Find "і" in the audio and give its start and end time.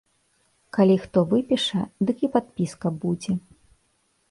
2.29-2.31